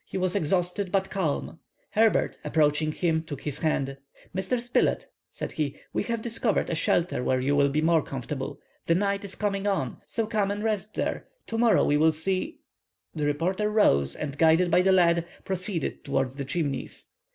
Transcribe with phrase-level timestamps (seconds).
[0.03, 1.59] He was exhausted, but calm.
[1.91, 3.97] Herbert, approaching him, took his hand.
[4.35, 4.59] "Mr.
[4.59, 8.59] Spilett," said he, "we have discovered a shelter where you will be more comfortable.
[8.87, 11.27] The night is coming on; so come and rest there.
[11.45, 12.61] To morrow we will see—"
[13.13, 17.05] The reporter rose, and, guided by the lad, proceeded towards the Chimneys.